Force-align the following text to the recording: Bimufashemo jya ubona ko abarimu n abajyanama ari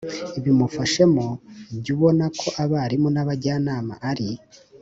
Bimufashemo 0.43 1.25
jya 1.81 1.91
ubona 1.95 2.25
ko 2.39 2.47
abarimu 2.63 3.07
n 3.15 3.17
abajyanama 3.23 3.93
ari 4.09 4.29